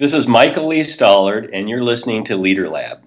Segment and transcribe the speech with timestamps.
[0.00, 3.02] This is Michael Lee Stallard, and you're listening to Leader Lab.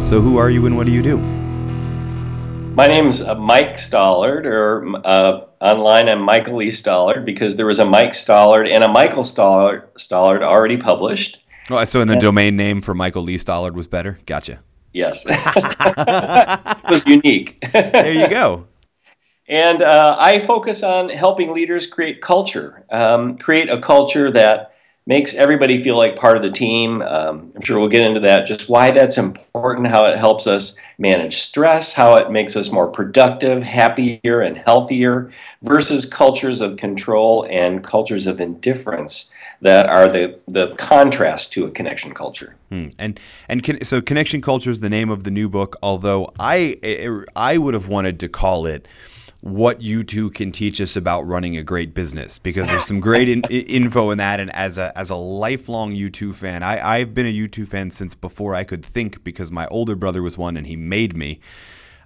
[0.00, 1.18] So, who are you and what do you do?
[1.18, 7.78] My name's uh, Mike Stallard, or uh, online I'm Michael Lee Stallard because there was
[7.78, 11.44] a Mike Stallard and a Michael Stallard, Stallard already published.
[11.68, 14.18] Oh, so, in the domain name for Michael Lee Stallard was better?
[14.24, 14.60] Gotcha.
[14.92, 15.24] Yes.
[15.28, 17.60] it was unique.
[17.72, 18.66] there you go.
[19.48, 24.70] And uh, I focus on helping leaders create culture, um, create a culture that
[25.06, 27.02] makes everybody feel like part of the team.
[27.02, 30.78] Um, I'm sure we'll get into that, just why that's important, how it helps us
[30.98, 35.32] manage stress, how it makes us more productive, happier, and healthier,
[35.62, 41.70] versus cultures of control and cultures of indifference that are the, the contrast to a
[41.70, 42.56] connection culture.
[42.70, 42.88] Hmm.
[42.98, 45.76] And and so connection culture is the name of the new book.
[45.82, 46.76] Although I
[47.36, 48.88] I would have wanted to call it
[49.42, 53.42] what U2 can teach us about running a great business because there's some great in,
[53.44, 54.38] info in that.
[54.38, 58.14] And as a as a lifelong U2 fan, I I've been a U2 fan since
[58.14, 61.40] before I could think because my older brother was one and he made me.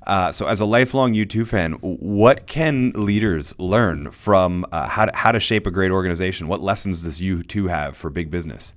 [0.06, 5.16] Uh, so, as a lifelong U2 fan, what can leaders learn from uh, how, to,
[5.16, 6.48] how to shape a great organization?
[6.48, 8.74] What lessons does U2 have for big business?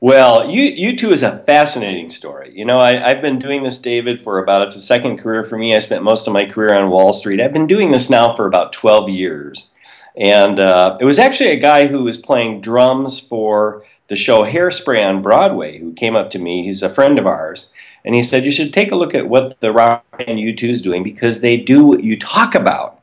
[0.00, 2.52] Well, U, U2 is a fascinating story.
[2.54, 5.56] You know, I, have been doing this, David, for about, it's a second career for
[5.56, 5.74] me.
[5.74, 7.40] I spent most of my career on Wall Street.
[7.40, 9.70] I've been doing this now for about 12 years.
[10.16, 15.06] And uh, it was actually a guy who was playing drums for the show Hairspray
[15.08, 16.64] on Broadway who came up to me.
[16.64, 17.70] He's a friend of ours
[18.04, 20.82] and he said you should take a look at what the rock band U2 is
[20.82, 23.00] doing because they do what you talk about,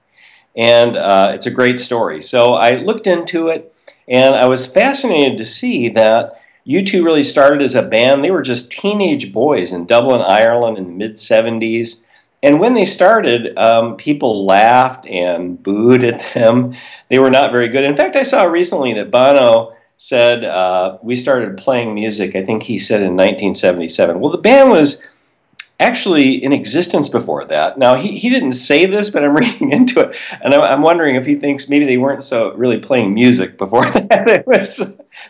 [0.56, 2.22] and uh, it's a great story.
[2.22, 3.76] So I looked into it,
[4.08, 8.24] and I was fascinated to see that U2 really started as a band.
[8.24, 12.04] They were just teenage boys in Dublin, Ireland, in the mid '70s.
[12.44, 16.76] And when they started, um, people laughed and booed at them.
[17.08, 17.84] They were not very good.
[17.84, 22.36] In fact, I saw recently that Bono said uh, we started playing music.
[22.36, 24.20] I think he said in 1977.
[24.20, 25.06] Well, the band was
[25.80, 27.78] actually in existence before that.
[27.78, 31.18] Now he, he didn't say this, but I'm reading into it, and I'm, I'm wondering
[31.18, 34.28] if he thinks maybe they weren't so really playing music before that.
[34.28, 34.78] It was,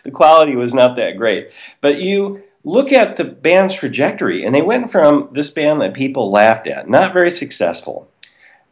[0.06, 1.50] the quality was not that great.
[1.82, 6.32] But you look at the band's trajectory, and they went from this band that people
[6.32, 8.10] laughed at, not very successful.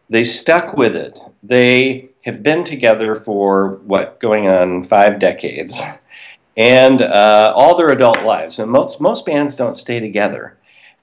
[0.10, 1.20] They stuck with it.
[1.44, 5.82] They have been together for what going on five decades,
[6.58, 8.60] and uh, all their adult lives.
[8.60, 10.58] And most most bands don't stay together.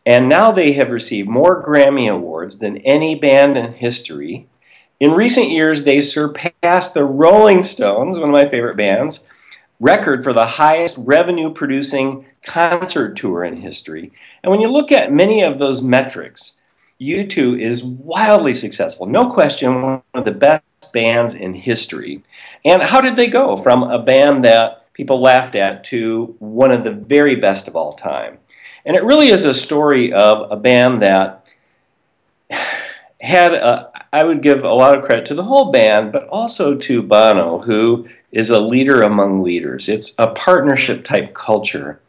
[0.04, 4.46] And now they have received more Grammy awards than any band in history.
[5.00, 9.26] In recent years, they surpassed the Rolling Stones, one of my favorite bands,
[9.80, 14.12] record for the highest revenue producing concert tour in history.
[14.42, 16.60] And when you look at many of those metrics,
[17.00, 19.06] U2 is wildly successful.
[19.06, 20.62] No question, one of the best
[20.92, 22.22] bands in history.
[22.64, 26.84] And how did they go from a band that people laughed at to one of
[26.84, 28.38] the very best of all time?
[28.84, 31.50] And it really is a story of a band that
[33.20, 36.76] had, a, I would give a lot of credit to the whole band, but also
[36.76, 39.88] to Bono, who is a leader among leaders.
[39.88, 42.00] It's a partnership type culture.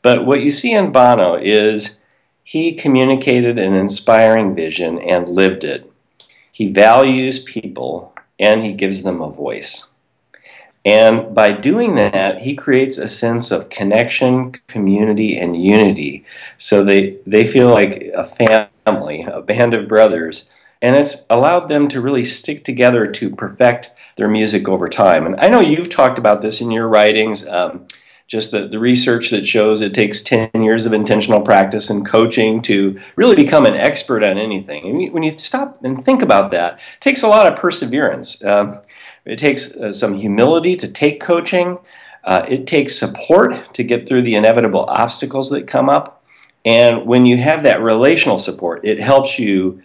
[0.00, 2.00] But what you see in Bono is
[2.44, 5.90] he communicated an inspiring vision and lived it.
[6.50, 8.11] He values people
[8.42, 9.90] and he gives them a voice.
[10.84, 16.24] And by doing that, he creates a sense of connection, community, and unity.
[16.56, 20.50] So they, they feel like a family, a band of brothers.
[20.80, 25.24] And it's allowed them to really stick together to perfect their music over time.
[25.24, 27.86] And I know you've talked about this in your writings, um,
[28.26, 32.62] just the, the research that shows it takes 10 years of intentional practice and coaching
[32.62, 34.86] to really become an expert on anything.
[34.86, 38.42] And when you stop and think about that, it takes a lot of perseverance.
[38.42, 38.82] Uh,
[39.24, 41.78] it takes uh, some humility to take coaching.
[42.24, 46.24] Uh, it takes support to get through the inevitable obstacles that come up.
[46.64, 49.82] And when you have that relational support, it helps you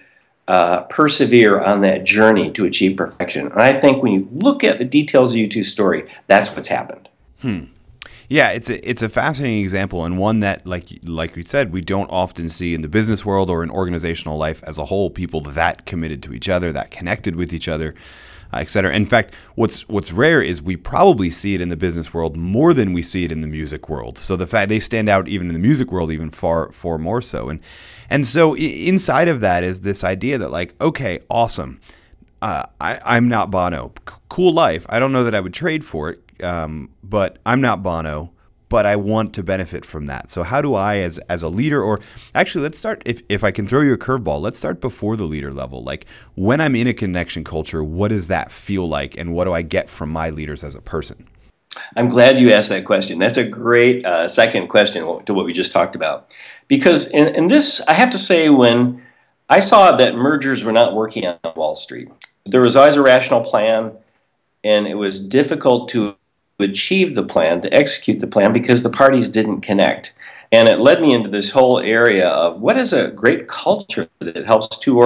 [0.48, 3.48] uh, persevere on that journey to achieve perfection.
[3.48, 7.10] And I think when you look at the details of U2's story, that's what's happened.
[7.42, 7.66] Hmm.
[8.30, 11.80] Yeah, it's a it's a fascinating example and one that like like we said we
[11.82, 15.10] don't often see in the business world or in organizational life as a whole.
[15.10, 17.96] People that committed to each other, that connected with each other,
[18.52, 18.94] uh, et cetera.
[18.94, 22.74] In fact, what's what's rare is we probably see it in the business world more
[22.74, 24.18] than we see it in the music world.
[24.18, 27.22] So the fact they stand out even in the music world even far far more
[27.22, 27.48] so.
[27.48, 27.62] And
[28.10, 31.80] and so inside of that is this idea that like okay, awesome.
[32.42, 33.94] Uh, I, I'm not Bono.
[34.08, 34.86] C- cool life.
[34.90, 38.32] I don't know that I would trade for it um, but I'm not Bono.
[38.70, 40.30] but I want to benefit from that.
[40.30, 42.00] So how do I as as a leader or
[42.36, 45.24] actually let's start if if I can throw you a curveball, let's start before the
[45.24, 45.84] leader level.
[45.84, 46.06] Like
[46.36, 49.62] when I'm in a connection culture, what does that feel like and what do I
[49.62, 51.28] get from my leaders as a person?
[51.96, 53.20] I'm glad you asked that question.
[53.20, 56.34] That's a great uh, second question to what we just talked about.
[56.68, 59.02] Because in, in this, I have to say, when
[59.48, 62.10] I saw that mergers were not working on Wall Street,
[62.48, 63.92] there was always a rational plan,
[64.64, 66.17] and it was difficult to
[66.60, 70.14] achieve the plan, to execute the plan, because the parties didn't connect.
[70.52, 74.46] And it led me into this whole area of what is a great culture that
[74.46, 75.00] helps two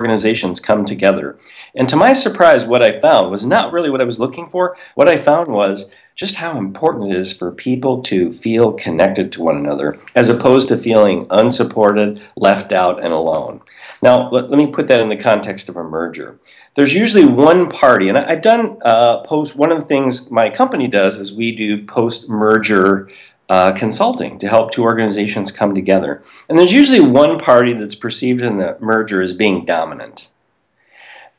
[0.00, 1.36] organizations come together.
[1.74, 4.76] And to my surprise, what I found was not really what I was looking for.
[4.94, 9.42] What I found was just how important it is for people to feel connected to
[9.42, 13.60] one another as opposed to feeling unsupported, left out, and alone.
[14.00, 16.38] Now, let, let me put that in the context of a merger.
[16.76, 20.86] There's usually one party, and I've done uh, post, one of the things my company
[20.86, 23.10] does is we do post merger
[23.48, 26.22] uh, consulting to help two organizations come together.
[26.48, 30.28] And there's usually one party that's perceived in the merger as being dominant.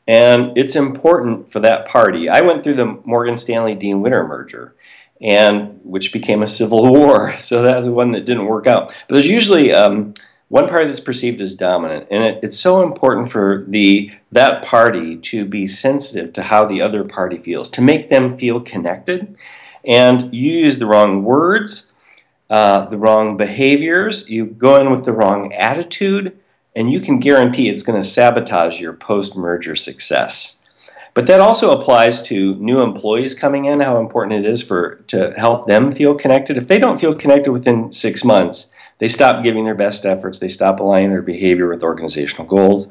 [0.06, 2.28] And it's important for that party.
[2.28, 4.74] I went through the Morgan Stanley Dean Witter merger,
[5.20, 7.38] and which became a civil war.
[7.38, 8.88] So that was one that didn't work out.
[9.06, 10.14] But there's usually um,
[10.48, 15.16] one party that's perceived as dominant, and it, it's so important for the that party
[15.16, 19.36] to be sensitive to how the other party feels, to make them feel connected.
[19.84, 21.89] And you use the wrong words
[22.50, 26.36] uh, the wrong behaviors, you go in with the wrong attitude,
[26.74, 30.58] and you can guarantee it's going to sabotage your post merger success.
[31.14, 35.32] But that also applies to new employees coming in, how important it is for to
[35.36, 36.56] help them feel connected.
[36.56, 40.48] If they don't feel connected within six months, they stop giving their best efforts, they
[40.48, 42.88] stop aligning their behavior with organizational goals,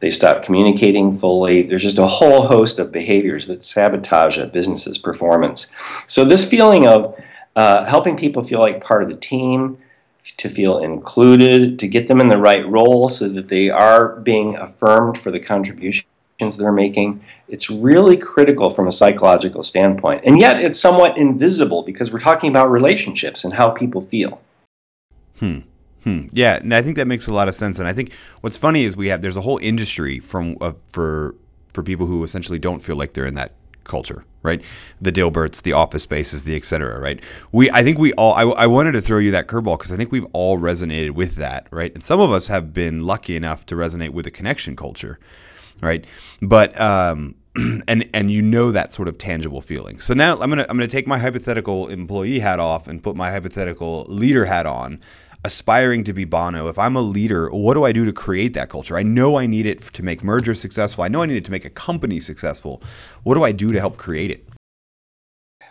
[0.00, 1.62] they stop communicating fully.
[1.62, 5.72] There's just a whole host of behaviors that sabotage a business's performance.
[6.06, 7.18] So this feeling of
[7.56, 9.78] uh, helping people feel like part of the team,
[10.36, 14.56] to feel included, to get them in the right role so that they are being
[14.56, 16.06] affirmed for the contributions
[16.56, 17.24] they're making.
[17.48, 20.22] It's really critical from a psychological standpoint.
[20.24, 24.40] And yet it's somewhat invisible because we're talking about relationships and how people feel.
[25.38, 25.60] Hmm.
[26.04, 26.28] Hmm.
[26.32, 27.78] Yeah, and I think that makes a lot of sense.
[27.78, 31.34] And I think what's funny is we have there's a whole industry from uh, for
[31.72, 33.52] for people who essentially don't feel like they're in that
[33.88, 34.62] culture, right?
[35.00, 37.00] The Dilberts, the Office Spaces, the etc.
[37.00, 37.20] Right?
[37.50, 38.34] We, I think we all.
[38.34, 41.34] I, I wanted to throw you that curveball because I think we've all resonated with
[41.36, 41.92] that, right?
[41.92, 45.18] And some of us have been lucky enough to resonate with the connection culture,
[45.80, 46.04] right?
[46.40, 47.34] But um,
[47.88, 50.00] and and you know that sort of tangible feeling.
[50.00, 53.30] So now I'm gonna I'm gonna take my hypothetical employee hat off and put my
[53.30, 55.00] hypothetical leader hat on
[55.48, 58.68] aspiring to be Bono, if I'm a leader, what do I do to create that
[58.68, 58.98] culture?
[58.98, 61.04] I know I need it to make mergers successful.
[61.04, 62.82] I know I need it to make a company successful.
[63.22, 64.46] What do I do to help create it?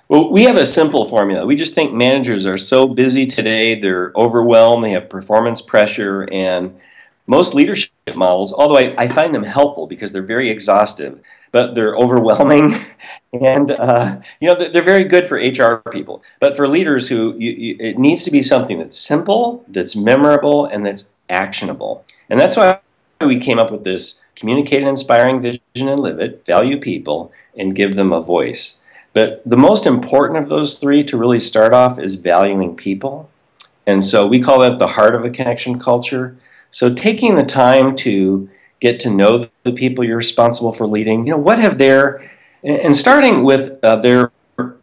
[0.10, 1.46] Well, we have a simple formula.
[1.46, 6.80] We just think managers are so busy today, they're overwhelmed, they have performance pressure, and
[7.28, 11.22] most leadership models, although I, I find them helpful because they're very exhaustive,
[11.52, 12.74] but they're overwhelming.
[13.34, 17.52] And uh, you know they're very good for hr people but for leaders who you,
[17.52, 22.06] you, it needs to be something that's simple that's memorable and that's actionable.
[22.30, 22.80] And that's why
[23.22, 27.76] we came up with this communicate an inspiring vision and live it value people and
[27.76, 28.82] give them a voice.
[29.14, 33.30] But the most important of those three to really start off is valuing people.
[33.88, 36.38] And so we call that the heart of a connection culture.
[36.70, 38.50] So taking the time to
[38.80, 41.26] get to know the people you're responsible for leading.
[41.26, 42.30] You know, what have their
[42.64, 44.32] and starting with uh, their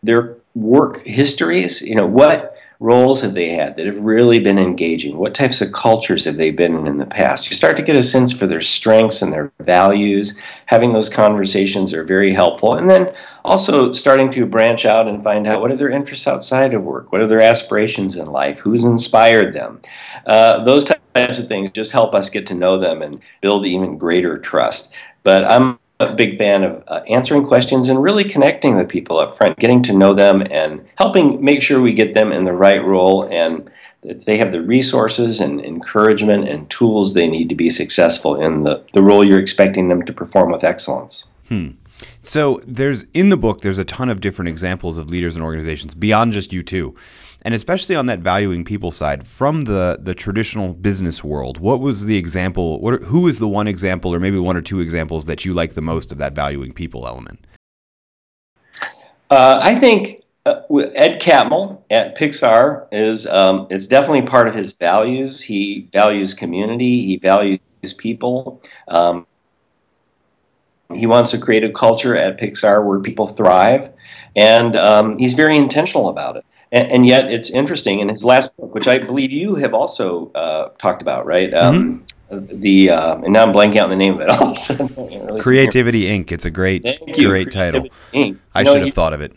[0.02, 1.83] their work histories.
[1.83, 5.16] You know, what roles have they had that have really been engaging?
[5.16, 7.49] What types of cultures have they been in in the past?
[7.49, 10.40] You start to get a sense for their strengths and their values.
[10.66, 12.75] Having those conversations are very helpful.
[12.75, 13.12] And then
[13.45, 17.12] also starting to branch out and find out what are their interests outside of work?
[17.12, 18.59] What are their aspirations in life?
[18.61, 19.80] Who's inspired them?
[20.26, 23.99] Uh, those types of things just help us get to know them and build even
[23.99, 24.92] greater trust.
[25.23, 29.37] But I'm a big fan of uh, answering questions and really connecting with people up
[29.37, 32.85] front, getting to know them and helping make sure we get them in the right
[32.85, 33.71] role and
[34.02, 38.64] that they have the resources and encouragement and tools they need to be successful in
[38.64, 41.28] the, the role you're expecting them to perform with excellence.
[41.49, 41.71] Hmm.
[42.26, 45.95] So there's in the book there's a ton of different examples of leaders and organizations
[45.95, 46.95] beyond just U2.
[47.43, 52.07] and especially on that valuing people side from the the traditional business world what was
[52.07, 55.45] the example what who is the one example or maybe one or two examples that
[55.45, 57.47] you like the most of that valuing people element
[59.31, 60.61] uh, i think uh,
[60.95, 65.40] Ed Catmull at Pixar is um, it's definitely part of his values.
[65.40, 67.02] He values community.
[67.02, 67.61] He values
[67.97, 68.62] people.
[68.87, 69.26] Um,
[70.93, 73.91] he wants to create a culture at Pixar where people thrive,
[74.37, 76.45] and um, he's very intentional about it.
[76.73, 80.33] and, and, yet it's interesting in his last book, which I believe you have also
[80.33, 81.53] uh, talked about, right?
[81.55, 82.61] Um, mm-hmm.
[82.61, 84.29] The uh, and now I'm blanking out the name of it.
[84.41, 86.33] Also, really Creativity Inc.
[86.33, 86.83] It's a great,
[87.14, 87.83] great title.
[88.12, 88.38] Inc.
[88.55, 89.33] I you know, should have he, thought of it.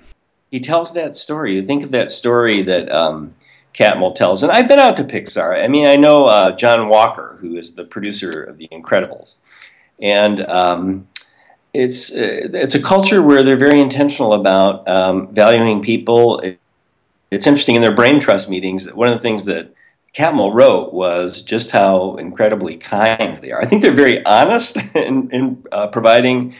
[0.50, 1.56] He tells that story.
[1.56, 3.36] You think of that story that um,
[3.74, 5.63] Catmull tells, and I've been out to Pixar.
[5.63, 9.38] I mean, I know uh, John Walker, who is the producer of The Incredibles,
[10.01, 11.08] and um,
[11.74, 16.39] it's uh, it's a culture where they're very intentional about um, valuing people.
[16.39, 16.59] It,
[17.29, 18.86] it's interesting in their brain trust meetings.
[18.86, 19.74] That one of the things that
[20.15, 23.62] Catmull wrote was just how incredibly kind they are.
[23.62, 26.55] I think they're very honest in, in uh, providing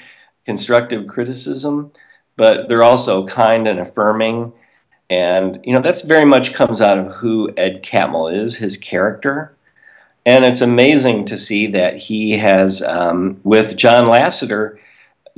[0.45, 1.91] constructive criticism,
[2.35, 4.53] but they're also kind and affirming.
[5.09, 9.55] And you know that's very much comes out of who Ed Catmull is, his character.
[10.25, 14.77] And it's amazing to see that he has, um, with John Lasseter,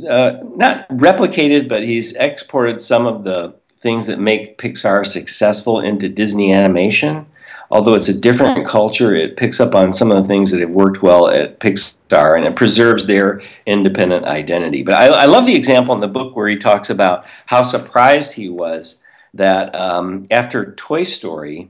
[0.08, 6.10] uh, not replicated, but he's exported some of the things that make Pixar successful into
[6.10, 7.26] Disney animation.
[7.72, 10.72] Although it's a different culture, it picks up on some of the things that have
[10.72, 14.82] worked well at Pixar and it preserves their independent identity.
[14.82, 18.34] But I, I love the example in the book where he talks about how surprised
[18.34, 19.04] he was
[19.36, 21.70] that um, after Toy Story,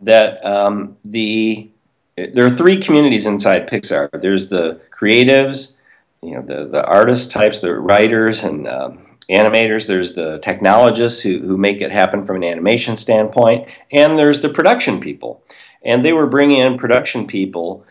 [0.00, 1.70] that um, the
[2.16, 4.08] there are three communities inside Pixar.
[4.20, 5.75] There's the creatives,
[6.26, 9.86] you know, the the artist types, the writers and um, animators.
[9.86, 14.48] There's the technologists who who make it happen from an animation standpoint, and there's the
[14.48, 15.42] production people.
[15.84, 17.86] And they were bringing in production people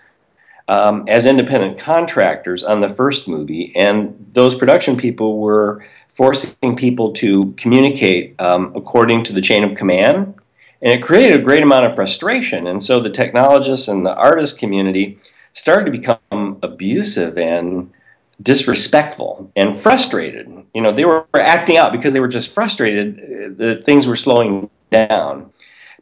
[0.67, 7.13] um, as independent contractors on the first movie, and those production people were forcing people
[7.13, 10.33] to communicate um, according to the chain of command
[10.81, 12.67] and it created a great amount of frustration.
[12.67, 15.17] And so the technologists and the artist community
[15.51, 17.91] started to become abusive and
[18.41, 20.47] disrespectful and frustrated.
[20.73, 24.69] You know, they were acting out because they were just frustrated that things were slowing
[24.91, 25.51] down.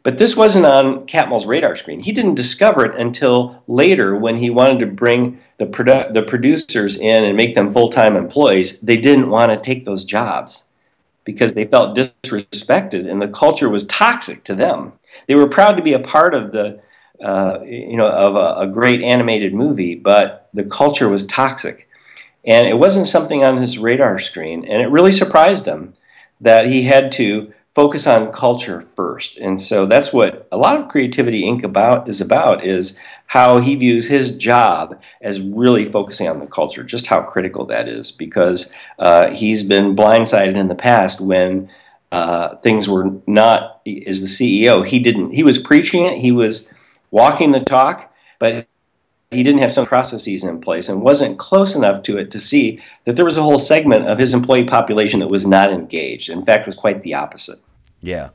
[0.02, 2.00] But this wasn't on Catmull's radar screen.
[2.00, 6.98] He didn't discover it until later when he wanted to bring the, produ- the producers
[6.98, 8.80] in and make them full time employees.
[8.80, 10.64] They didn't want to take those jobs
[11.24, 14.92] because they felt disrespected and the culture was toxic to them.
[15.26, 16.80] They were proud to be a part of the
[17.22, 21.88] uh, you know of a, a, great animated movie, but the culture was toxic,
[22.44, 25.94] and it wasn't something on his radar screen, and it really surprised him
[26.40, 29.36] that he had to focus on culture first.
[29.36, 31.64] And so that's what a lot of Creativity Inc.
[31.64, 36.84] about is about is how he views his job as really focusing on the culture,
[36.84, 41.68] just how critical that is, because uh, he's been blindsided in the past when
[42.12, 46.70] uh, things were not, as the CEO, he didn't, he was preaching it, he was
[47.10, 48.68] walking the talk, but
[49.34, 52.80] he didn't have some processes in place and wasn't close enough to it to see
[53.04, 56.30] that there was a whole segment of his employee population that was not engaged.
[56.30, 57.58] In fact, was quite the opposite.
[58.00, 58.30] Yeah.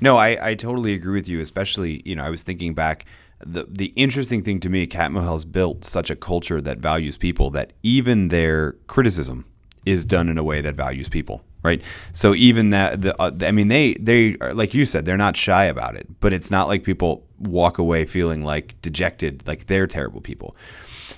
[0.00, 3.06] No, I, I totally agree with you, especially, you know, I was thinking back
[3.44, 7.50] the the interesting thing to me, Catmull has built such a culture that values people
[7.50, 9.44] that even their criticism
[9.84, 11.82] is done in a way that values people, right?
[12.12, 15.36] So even that, the uh, I mean, they they are, like you said, they're not
[15.36, 19.86] shy about it, but it's not like people walk away feeling like dejected, like they're
[19.86, 20.56] terrible people.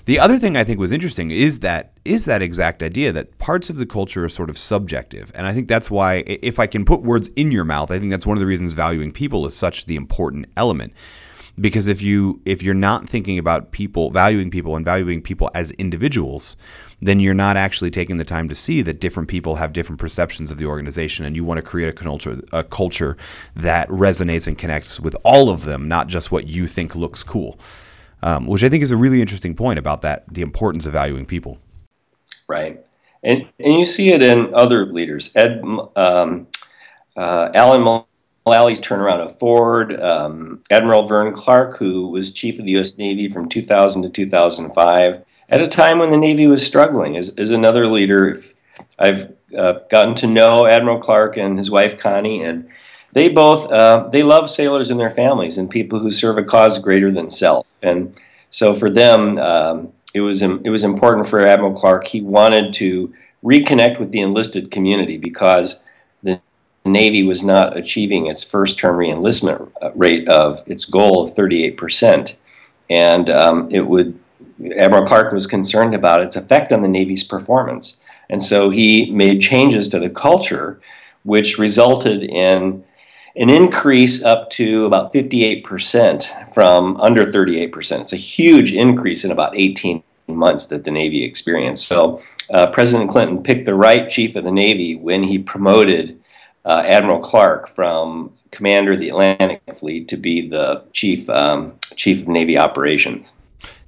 [0.05, 3.69] The other thing I think was interesting is that is that exact idea that parts
[3.69, 6.85] of the culture are sort of subjective, and I think that's why if I can
[6.85, 9.55] put words in your mouth, I think that's one of the reasons valuing people is
[9.55, 10.93] such the important element
[11.59, 15.71] because if you if you're not thinking about people valuing people and valuing people as
[15.71, 16.55] individuals
[17.01, 20.51] then you're not actually taking the time to see that different people have different perceptions
[20.51, 23.17] of the organization and you want to create a culture a culture
[23.55, 27.59] that resonates and connects with all of them not just what you think looks cool.
[28.21, 31.25] Um, which I think is a really interesting point about that the importance of valuing
[31.25, 31.57] people.
[32.49, 32.83] Right.
[33.23, 35.31] And and you see it in other leaders.
[35.35, 35.61] Ed
[35.95, 36.47] um,
[37.15, 38.03] uh, Alan
[38.45, 42.97] Mulally's turnaround at Ford, um, Admiral Vern Clark, who was chief of the U.S.
[42.97, 47.51] Navy from 2000 to 2005, at a time when the Navy was struggling, As, is
[47.51, 48.39] another leader.
[48.97, 52.69] I've uh, gotten to know Admiral Clark and his wife Connie, and
[53.13, 56.79] they both uh, they love sailors and their families and people who serve a cause
[56.79, 57.73] greater than self.
[57.81, 58.15] And
[58.49, 62.07] so for them, um, it was it was important for Admiral Clark.
[62.07, 63.13] He wanted to
[63.43, 65.83] reconnect with the enlisted community because
[66.23, 66.41] the
[66.85, 72.35] Navy was not achieving its first term reenlistment uh, rate of its goal of 38%.
[72.89, 74.19] And um, it would,
[74.77, 78.01] Admiral Clark was concerned about its effect on the Navy's performance.
[78.29, 80.79] And so he made changes to the culture,
[81.23, 82.83] which resulted in
[83.35, 88.01] an increase up to about 58% from under 38%.
[88.01, 91.87] It's a huge increase in about 18 months that the Navy experienced.
[91.87, 96.19] So uh, President Clinton picked the right chief of the Navy when he promoted
[96.65, 102.21] uh, Admiral Clark from commander of the Atlantic Fleet to be the chief um, chief
[102.21, 103.35] of Navy operations.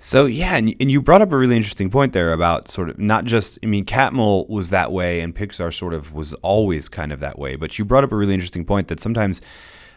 [0.03, 2.97] So yeah, and, and you brought up a really interesting point there about sort of
[2.97, 7.11] not just I mean Catmull was that way and Pixar sort of was always kind
[7.11, 9.41] of that way, but you brought up a really interesting point that sometimes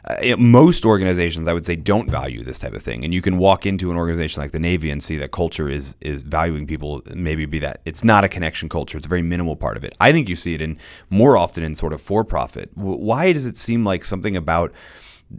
[0.04, 3.02] uh, most organizations, I would say, don't value this type of thing.
[3.02, 5.96] And you can walk into an organization like the Navy and see that culture is
[6.02, 7.02] is valuing people.
[7.14, 9.96] Maybe be that it's not a connection culture; it's a very minimal part of it.
[9.99, 10.76] I think you see it in
[11.08, 12.70] more often in sort of for profit.
[12.75, 14.70] Why does it seem like something about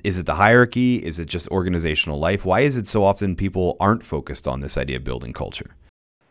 [0.04, 0.98] is it the hierarchy?
[0.98, 2.46] Is it just organizational life?
[2.46, 5.76] Why is it so often people aren't focused on this idea of building culture?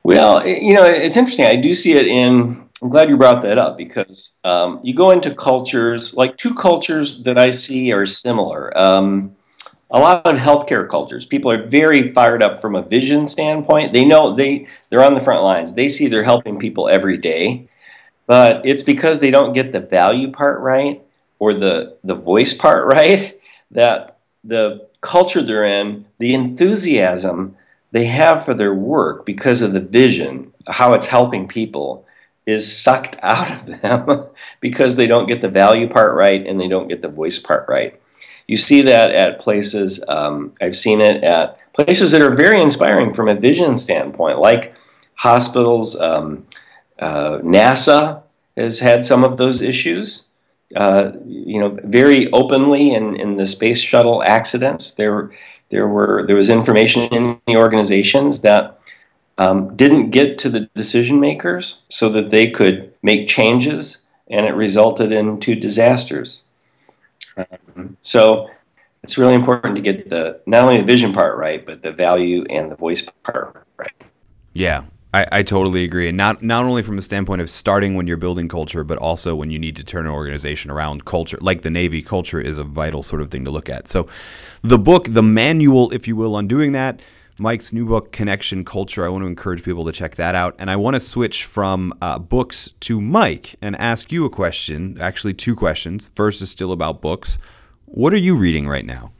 [0.02, 1.46] Well, you know, it's interesting.
[1.46, 5.10] I do see it in I'm glad you brought that up because um, you go
[5.10, 8.76] into cultures, like two cultures that I see are similar.
[8.76, 9.36] Um,
[9.90, 13.94] a lot of healthcare cultures, people are very fired up from a vision standpoint.
[13.94, 15.72] They know they, they're on the front lines.
[15.72, 17.68] They see they're helping people every day,
[18.26, 21.02] but it's because they don't get the value part right
[21.38, 27.56] or the, the voice part right that the culture they're in, the enthusiasm
[27.92, 32.04] they have for their work because of the vision, how it's helping people
[32.46, 34.26] is sucked out of them
[34.60, 37.66] because they don't get the value part right and they don't get the voice part
[37.68, 38.00] right.
[38.46, 43.14] You see that at places, um, I've seen it at places that are very inspiring
[43.14, 44.74] from a vision standpoint, like
[45.14, 45.98] hospitals.
[45.98, 46.46] Um,
[46.98, 48.22] uh, NASA
[48.56, 50.28] has had some of those issues.
[50.74, 55.30] Uh, you know, very openly in, in the space shuttle accidents, there,
[55.70, 58.78] there were there was information in the organizations that
[59.38, 64.54] um, didn't get to the decision makers so that they could make changes, and it
[64.54, 66.44] resulted in two disasters.
[67.36, 68.50] Um, so
[69.02, 72.44] it's really important to get the not only the vision part right, but the value
[72.48, 73.92] and the voice part right.
[74.52, 76.08] Yeah, I, I, totally agree.
[76.08, 79.36] And not not only from a standpoint of starting when you're building culture, but also
[79.36, 81.38] when you need to turn an organization around culture.
[81.40, 83.86] Like the Navy, culture is a vital sort of thing to look at.
[83.86, 84.08] So
[84.62, 87.00] the book, the manual, if you will, on doing that
[87.38, 89.04] Mike's new book, Connection Culture.
[89.04, 90.54] I want to encourage people to check that out.
[90.58, 94.96] And I want to switch from uh, books to Mike and ask you a question,
[95.00, 96.10] actually, two questions.
[96.14, 97.38] First is still about books.
[97.86, 99.13] What are you reading right now?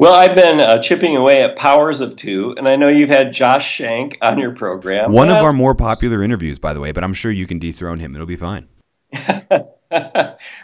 [0.00, 3.32] Well, I've been uh, chipping away at Powers of Two, and I know you've had
[3.32, 5.10] Josh Shenk on your program.
[5.10, 7.98] One of our more popular interviews, by the way, but I'm sure you can dethrone
[7.98, 8.14] him.
[8.14, 8.68] It'll be fine.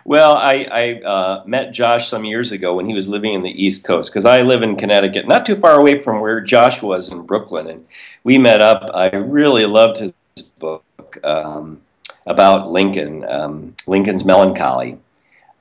[0.05, 3.51] well, I, I uh, met Josh some years ago when he was living in the
[3.51, 7.11] East Coast because I live in Connecticut, not too far away from where Josh was
[7.11, 7.87] in Brooklyn, and
[8.23, 8.88] we met up.
[8.94, 10.12] I really loved his
[10.61, 10.85] book
[11.25, 11.81] um,
[12.25, 15.01] about Lincoln, um, Lincoln's Melancholy.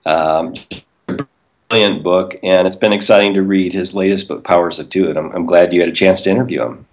[0.06, 0.54] Um,
[1.74, 5.18] brilliant book, and it's been exciting to read his latest book, Powers of Two, and
[5.18, 6.86] I'm, I'm glad you had a chance to interview him.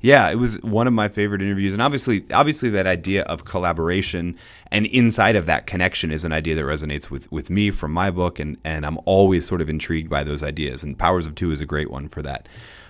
[0.00, 4.36] Yeah, it was one of my favorite interviews, and obviously, obviously, that idea of collaboration
[4.72, 8.10] and inside of that connection is an idea that resonates with, with me from my
[8.10, 10.82] book, and and I'm always sort of intrigued by those ideas.
[10.82, 12.48] And Powers of Two is a great one for that.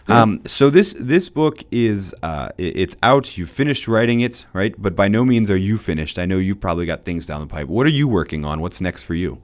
[0.08, 0.22] Yeah.
[0.22, 3.36] Um, so this this book is uh, it's out.
[3.36, 4.74] You finished writing it, right?
[4.78, 6.18] But by no means are you finished.
[6.18, 7.68] I know you've probably got things down the pipe.
[7.68, 8.60] What are you working on?
[8.60, 9.42] What's next for you?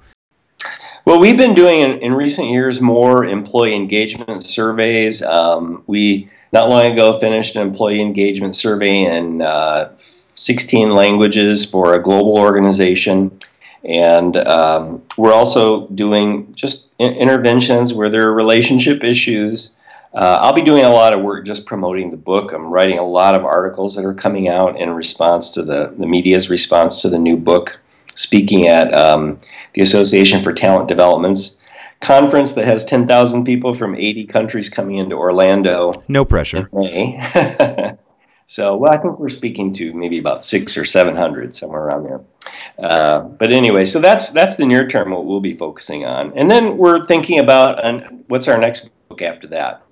[1.06, 5.22] Well, we've been doing in, in recent years more employee engagement surveys.
[5.22, 9.92] Um, we not long ago finished an employee engagement survey in uh,
[10.34, 13.40] 16 languages for a global organization.
[13.82, 19.72] And um, we're also doing just in- interventions where there are relationship issues.
[20.12, 22.52] Uh, I'll be doing a lot of work just promoting the book.
[22.52, 26.06] I'm writing a lot of articles that are coming out in response to the, the
[26.06, 27.79] media's response to the new book,
[28.14, 29.38] speaking at um,
[29.74, 31.60] the Association for Talent Developments
[32.00, 35.92] conference that has 10,000 people from 80 countries coming into Orlando.
[36.08, 36.68] No pressure.
[36.72, 37.20] May.
[38.46, 42.20] so, well, I think we're speaking to maybe about six or 700, somewhere around there.
[42.78, 46.32] Uh, but anyway, so that's that's the near term what we'll be focusing on.
[46.36, 49.82] And then we're thinking about an, what's our next book after that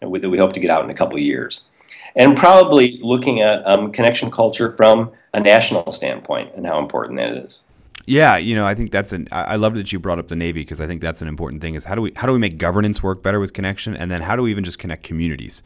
[0.00, 1.68] that we hope to get out in a couple of years.
[2.14, 7.30] And probably looking at um, connection culture from a national standpoint and how important that
[7.30, 7.64] is.
[8.04, 9.28] Yeah, you know, I think that's an.
[9.30, 11.74] I love that you brought up the Navy because I think that's an important thing.
[11.74, 14.22] Is how do we how do we make governance work better with connection, and then
[14.22, 15.62] how do we even just connect communities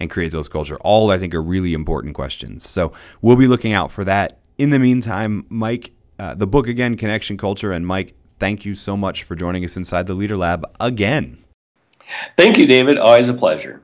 [0.00, 0.76] and create those culture?
[0.80, 2.68] All I think are really important questions.
[2.68, 4.38] So we'll be looking out for that.
[4.58, 8.96] In the meantime, Mike, uh, the book again, Connection Culture, and Mike, thank you so
[8.96, 11.38] much for joining us inside the Leader Lab again.
[12.36, 12.98] Thank you, David.
[12.98, 13.82] Always a pleasure.